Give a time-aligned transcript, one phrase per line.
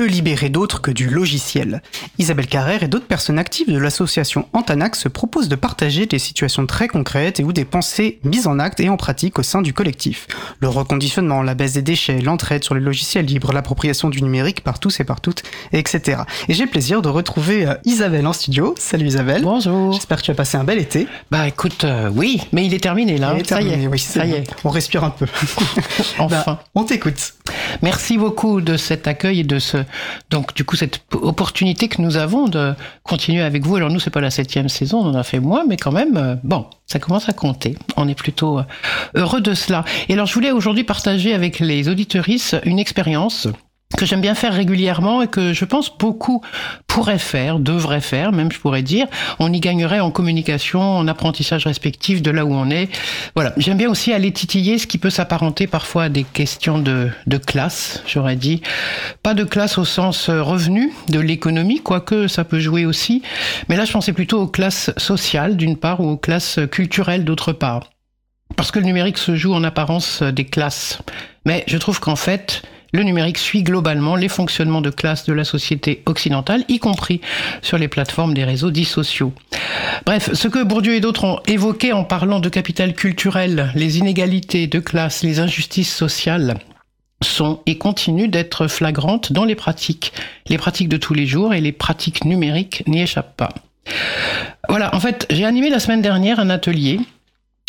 [0.00, 1.82] que libérer d'autres que du logiciel
[2.16, 6.64] Isabelle Carrère et d'autres personnes actives de l'association Antanax se proposent de partager des situations
[6.64, 9.74] très concrètes et ou des pensées mises en acte et en pratique au sein du
[9.74, 10.26] collectif.
[10.60, 14.78] Le reconditionnement, la baisse des déchets, l'entraide sur les logiciels libres, l'appropriation du numérique par
[14.78, 15.42] tous et par toutes,
[15.74, 16.22] etc.
[16.48, 18.74] Et j'ai le plaisir de retrouver euh, Isabelle en studio.
[18.78, 19.42] Salut Isabelle.
[19.42, 19.92] Bonjour.
[19.92, 21.08] J'espère que tu as passé un bel été.
[21.30, 23.32] Bah écoute, euh, oui, mais il est terminé là.
[23.34, 23.86] Il est terminé, ça y est.
[23.86, 24.36] oui, ça y bon.
[24.36, 24.46] est.
[24.64, 25.26] On respire un peu.
[26.18, 26.40] Enfin.
[26.46, 27.34] Bah, on t'écoute.
[27.82, 29.78] Merci beaucoup de cet accueil et de ce
[30.30, 33.76] donc du coup cette opportunité que nous avons de continuer avec vous.
[33.76, 36.16] Alors nous c'est pas la septième saison, on en a fait moins, mais quand même
[36.16, 37.76] euh, bon, ça commence à compter.
[37.96, 38.64] On est plutôt euh,
[39.14, 39.84] heureux de cela.
[40.08, 43.48] Et alors je voulais aujourd'hui partager avec les auditorices une expérience
[44.00, 46.40] que j'aime bien faire régulièrement et que je pense beaucoup
[46.86, 49.06] pourraient faire, devraient faire, même je pourrais dire.
[49.38, 52.88] On y gagnerait en communication, en apprentissage respectif de là où on est.
[53.34, 53.52] Voilà.
[53.58, 57.36] J'aime bien aussi aller titiller ce qui peut s'apparenter parfois à des questions de, de
[57.36, 58.62] classe, j'aurais dit.
[59.22, 63.20] Pas de classe au sens euh, revenu de l'économie, quoique ça peut jouer aussi.
[63.68, 67.52] Mais là, je pensais plutôt aux classes sociales d'une part ou aux classes culturelles d'autre
[67.52, 67.90] part.
[68.56, 71.00] Parce que le numérique se joue en apparence des classes.
[71.44, 75.44] Mais je trouve qu'en fait, le numérique suit globalement les fonctionnements de classe de la
[75.44, 77.20] société occidentale, y compris
[77.62, 79.32] sur les plateformes des réseaux dits sociaux.
[80.06, 84.66] Bref, ce que Bourdieu et d'autres ont évoqué en parlant de capital culturel, les inégalités
[84.66, 86.56] de classe, les injustices sociales,
[87.22, 90.12] sont et continuent d'être flagrantes dans les pratiques.
[90.48, 93.50] Les pratiques de tous les jours et les pratiques numériques n'y échappent pas.
[94.68, 97.00] Voilà, en fait, j'ai animé la semaine dernière un atelier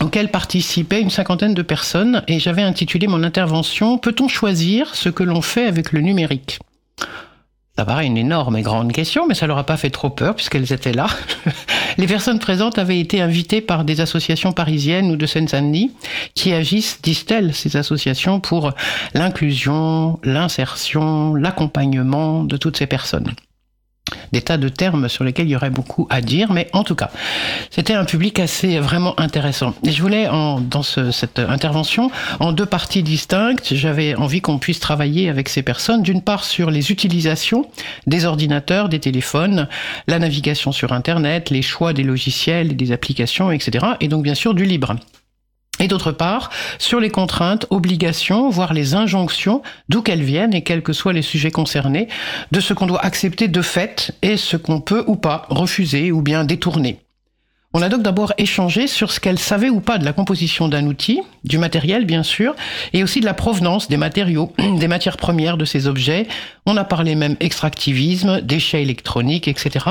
[0.00, 5.22] auquel participaient une cinquantaine de personnes et j'avais intitulé mon intervention Peut-on choisir ce que
[5.22, 6.58] l'on fait avec le numérique?
[7.76, 10.34] Ça paraît une énorme et grande question, mais ça leur a pas fait trop peur
[10.34, 11.08] puisqu'elles étaient là.
[11.98, 15.92] Les personnes présentes avaient été invitées par des associations parisiennes ou de Seine-Saint-Denis
[16.34, 18.72] qui agissent, disent-elles, ces associations pour
[19.12, 23.34] l'inclusion, l'insertion, l'accompagnement de toutes ces personnes
[24.32, 26.94] des tas de termes sur lesquels il y aurait beaucoup à dire, mais en tout
[26.94, 27.10] cas,
[27.70, 29.74] c'était un public assez vraiment intéressant.
[29.84, 32.10] Et je voulais, en, dans ce, cette intervention,
[32.40, 36.70] en deux parties distinctes, j'avais envie qu'on puisse travailler avec ces personnes, d'une part sur
[36.70, 37.66] les utilisations
[38.06, 39.68] des ordinateurs, des téléphones,
[40.06, 43.86] la navigation sur Internet, les choix des logiciels, des applications, etc.
[44.00, 44.96] Et donc bien sûr du libre
[45.80, 50.82] et d'autre part sur les contraintes, obligations, voire les injonctions, d'où qu'elles viennent et quels
[50.82, 52.08] que soient les sujets concernés,
[52.52, 56.22] de ce qu'on doit accepter de fait et ce qu'on peut ou pas refuser ou
[56.22, 57.05] bien détourner.
[57.78, 60.86] On a donc d'abord échangé sur ce qu'elle savait ou pas de la composition d'un
[60.86, 62.56] outil, du matériel bien sûr,
[62.94, 66.26] et aussi de la provenance des matériaux, des matières premières de ces objets.
[66.64, 69.84] On a parlé même extractivisme, déchets électroniques, etc.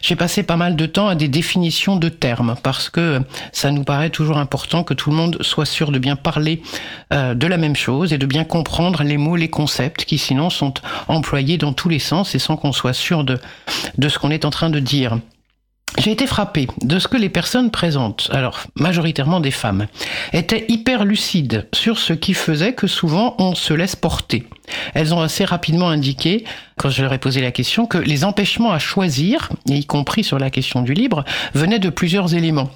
[0.00, 3.20] J'ai passé pas mal de temps à des définitions de termes, parce que
[3.52, 6.62] ça nous paraît toujours important que tout le monde soit sûr de bien parler
[7.12, 10.48] euh, de la même chose et de bien comprendre les mots, les concepts, qui sinon
[10.48, 10.72] sont
[11.08, 13.38] employés dans tous les sens et sans qu'on soit sûr de,
[13.98, 15.18] de ce qu'on est en train de dire.
[15.96, 19.86] J'ai été frappé de ce que les personnes présentes, alors majoritairement des femmes,
[20.32, 24.46] étaient hyper lucides sur ce qui faisait que souvent on se laisse porter.
[24.94, 26.44] Elles ont assez rapidement indiqué,
[26.76, 30.38] quand je leur ai posé la question, que les empêchements à choisir, y compris sur
[30.38, 32.70] la question du libre, venaient de plusieurs éléments.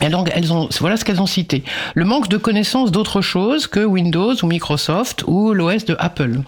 [0.00, 1.64] Et donc, elles ont, voilà ce qu'elles ont cité.
[1.94, 6.40] Le manque de connaissance d'autre chose que Windows ou Microsoft ou l'OS de Apple.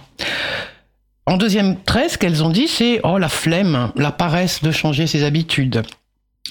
[1.27, 5.07] En deuxième trait, ce qu'elles ont dit, c'est oh la flemme, la paresse de changer
[5.07, 5.83] ses habitudes.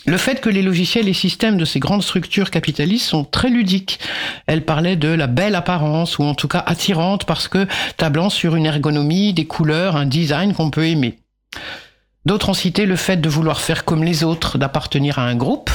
[0.06, 4.00] Le fait que les logiciels et systèmes de ces grandes structures capitalistes sont très ludiques.
[4.47, 8.56] Elle parlait de la belle apparence, ou en tout cas attirante, parce que tablant sur
[8.56, 11.19] une ergonomie, des couleurs, un design qu'on peut aimer.
[12.25, 15.72] D'autres ont cité le fait de vouloir faire comme les autres, d'appartenir à un groupe.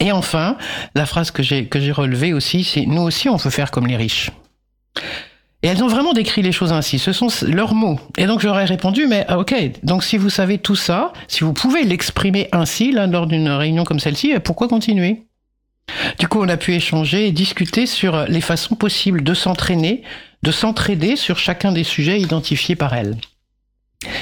[0.00, 0.56] Et enfin,
[0.94, 4.30] la phrase que j'ai relevée aussi, c'est nous aussi on veut faire comme les riches.
[5.62, 6.98] Et elles ont vraiment décrit les choses ainsi.
[6.98, 7.98] Ce sont leurs mots.
[8.16, 11.52] Et donc j'aurais répondu, mais ah, ok, donc si vous savez tout ça, si vous
[11.52, 15.24] pouvez l'exprimer ainsi là, lors d'une réunion comme celle-ci, pourquoi continuer?
[16.18, 20.02] Du coup, on a pu échanger et discuter sur les façons possibles de s'entraîner,
[20.42, 23.16] de s'entraider sur chacun des sujets identifiés par elles.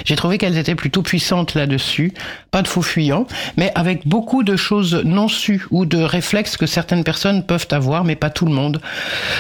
[0.07, 2.13] J'ai trouvé qu'elles étaient plutôt puissantes là-dessus,
[2.51, 6.67] pas de faux fuyants, mais avec beaucoup de choses non sues ou de réflexes que
[6.67, 8.81] certaines personnes peuvent avoir, mais pas tout le monde.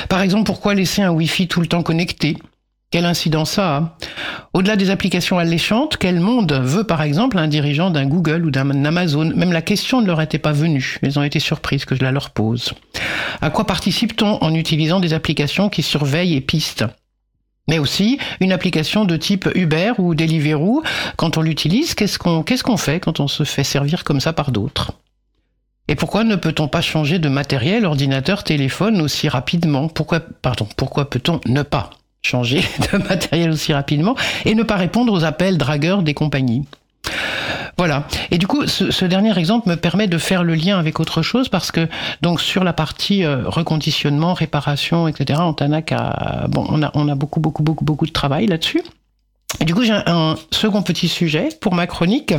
[0.08, 2.36] Par exemple, pourquoi laisser un Wi-Fi tout le temps connecté?
[2.90, 3.98] Quelle incidence ça a?
[4.54, 8.84] Au-delà des applications alléchantes, quel monde veut par exemple un dirigeant d'un Google ou d'un
[8.84, 9.32] Amazon?
[9.34, 10.98] Même la question ne leur était pas venue.
[11.02, 12.74] Elles ont été surprises que je la leur pose.
[13.40, 16.84] À quoi participe-t-on en utilisant des applications qui surveillent et pistent?
[17.68, 20.82] Mais aussi une application de type Uber ou Deliveroo,
[21.16, 24.92] quand on l'utilise, qu'est-ce qu'on fait quand on se fait servir comme ça par d'autres?
[25.88, 29.88] Et pourquoi ne peut-on pas changer de matériel, ordinateur, téléphone aussi rapidement?
[29.88, 30.20] Pourquoi
[30.76, 31.90] pourquoi peut-on ne pas
[32.22, 32.60] changer
[32.92, 36.64] de matériel aussi rapidement et ne pas répondre aux appels dragueurs des compagnies?
[37.78, 38.04] Voilà.
[38.30, 41.48] Et du coup, ce, dernier exemple me permet de faire le lien avec autre chose
[41.50, 41.88] parce que
[42.22, 45.40] donc sur la partie euh, reconditionnement, réparation, etc.
[45.40, 48.82] Antanac a bon, on a on a beaucoup beaucoup beaucoup beaucoup de travail là-dessus.
[49.60, 52.34] Et du coup, j'ai un second petit sujet pour ma chronique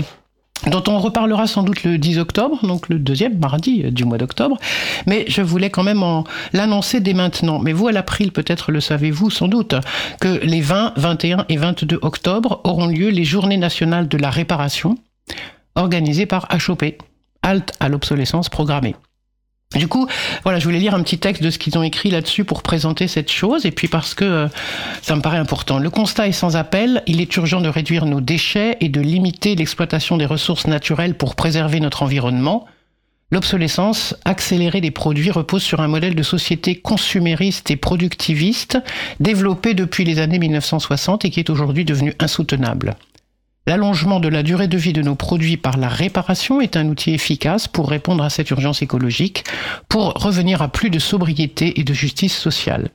[0.66, 4.58] dont on reparlera sans doute le 10 octobre, donc le deuxième mardi du mois d'octobre,
[5.06, 6.04] mais je voulais quand même
[6.54, 7.60] l'annoncer dès maintenant.
[7.60, 9.76] Mais vous, à l'April, peut-être le savez-vous sans doute,
[10.20, 14.98] que les 20, 21 et 22 octobre auront lieu les journées nationales de la réparation,
[15.76, 16.84] organisées par HOP,
[17.44, 18.96] Halte à l'obsolescence programmée.
[19.76, 20.08] Du coup,
[20.44, 23.08] voilà, je voulais lire un petit texte de ce qu'ils ont écrit là-dessus pour présenter
[23.10, 24.48] cette chose, et puis parce que euh,
[25.02, 25.78] ça me paraît important.
[25.78, 29.56] Le constat est sans appel, il est urgent de réduire nos déchets et de limiter
[29.56, 32.66] l'exploitation des ressources naturelles pour préserver notre environnement.
[33.30, 38.78] L'obsolescence accélérée des produits repose sur un modèle de société consumériste et productiviste
[39.20, 42.96] développé depuis les années 1960 et qui est aujourd'hui devenu insoutenable.
[43.68, 47.12] L'allongement de la durée de vie de nos produits par la réparation est un outil
[47.14, 49.44] efficace pour répondre à cette urgence écologique,
[49.90, 52.92] pour revenir à plus de sobriété et de justice sociale.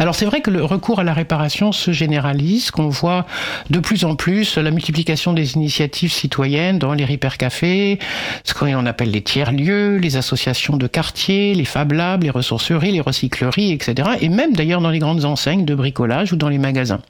[0.00, 3.24] Alors c'est vrai que le recours à la réparation se généralise, qu'on voit
[3.70, 7.06] de plus en plus la multiplication des initiatives citoyennes dans les
[7.38, 8.00] cafés,
[8.42, 13.00] ce qu'on appelle les tiers-lieux, les associations de quartiers, les Fab Labs, les ressourceries, les
[13.00, 14.08] recycleries, etc.
[14.20, 17.00] Et même d'ailleurs dans les grandes enseignes de bricolage ou dans les magasins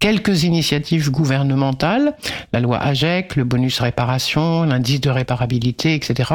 [0.00, 2.14] quelques initiatives gouvernementales,
[2.52, 6.30] la loi AGEC, le bonus réparation, l'indice de réparabilité, etc.,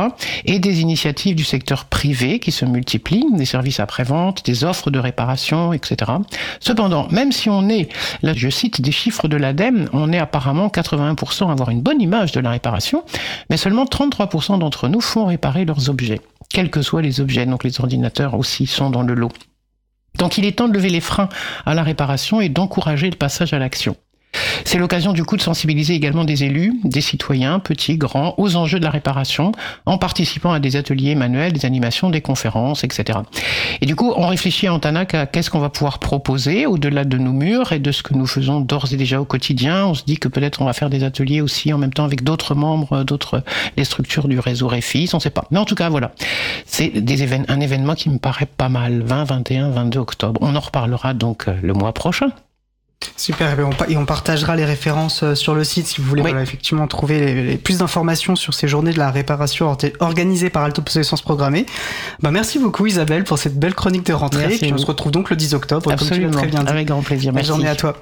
[0.46, 4.98] et des initiatives du secteur privé qui se multiplient, des services après-vente, des offres de
[4.98, 6.12] réparation, etc.
[6.60, 7.90] Cependant, même si on est,
[8.24, 12.02] là je cite des chiffres de l'ADEME, on est apparemment 81% à avoir une bonne
[12.02, 13.04] image de la réparation,
[13.50, 17.64] mais seulement 33% d'entre nous font réparer leurs objets, quels que soient les objets, donc
[17.64, 19.32] les ordinateurs aussi sont dans le lot.
[20.20, 21.30] Donc il est temps de lever les freins
[21.66, 23.96] à la réparation et d'encourager le passage à l'action.
[24.66, 28.80] C'est l'occasion du coup de sensibiliser également des élus, des citoyens, petits, grands, aux enjeux
[28.80, 29.52] de la réparation,
[29.86, 33.20] en participant à des ateliers manuels, des animations, des conférences, etc.
[33.82, 37.18] Et du coup, on réfléchit à Antanac à qu'est-ce qu'on va pouvoir proposer au-delà de
[37.18, 39.88] nos murs et de ce que nous faisons d'ores et déjà au quotidien.
[39.88, 42.24] On se dit que peut-être on va faire des ateliers aussi en même temps avec
[42.24, 43.44] d'autres membres, d'autres,
[43.78, 45.46] les structures du réseau Réfis, on ne sait pas.
[45.52, 46.12] Mais en tout cas, voilà.
[46.66, 46.94] C'est
[47.48, 49.02] un événement qui me paraît pas mal.
[49.02, 50.40] 20, 21, 22 octobre.
[50.44, 52.30] On en reparlera donc euh, le mois prochain.
[53.16, 53.58] Super,
[53.90, 57.58] et on, partagera les références euh, sur le site si vous voulez effectivement trouver les,
[57.58, 61.66] plus d'informations sur ces journées de la réparation organisées par Alto Obsolescence Programmée.
[62.22, 64.54] Bah, merci beaucoup Isabelle pour cette belle chronique de rentrée.
[64.54, 65.90] et puis on se retrouve donc le 10 octobre.
[65.92, 66.70] Absolument, comme tu très bien dit.
[66.70, 67.32] avec grand plaisir.
[67.32, 67.96] Belle journée à toi.